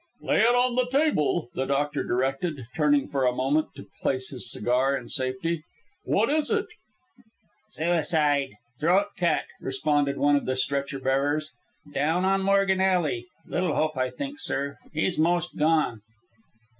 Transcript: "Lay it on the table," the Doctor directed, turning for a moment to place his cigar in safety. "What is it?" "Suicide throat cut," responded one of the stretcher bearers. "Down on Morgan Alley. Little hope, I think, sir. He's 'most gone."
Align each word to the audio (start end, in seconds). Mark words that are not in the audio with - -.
"Lay 0.21 0.39
it 0.41 0.55
on 0.55 0.73
the 0.73 0.89
table," 0.89 1.51
the 1.53 1.67
Doctor 1.67 2.03
directed, 2.03 2.65
turning 2.75 3.07
for 3.07 3.23
a 3.27 3.35
moment 3.35 3.75
to 3.75 3.85
place 4.01 4.31
his 4.31 4.51
cigar 4.51 4.97
in 4.97 5.07
safety. 5.09 5.63
"What 6.05 6.31
is 6.31 6.49
it?" 6.49 6.65
"Suicide 7.69 8.49
throat 8.79 9.09
cut," 9.15 9.43
responded 9.59 10.17
one 10.17 10.35
of 10.35 10.47
the 10.47 10.55
stretcher 10.55 10.97
bearers. 10.99 11.51
"Down 11.93 12.25
on 12.25 12.41
Morgan 12.41 12.81
Alley. 12.81 13.27
Little 13.45 13.75
hope, 13.75 13.95
I 13.95 14.09
think, 14.09 14.39
sir. 14.39 14.79
He's 14.91 15.19
'most 15.19 15.55
gone." 15.55 16.01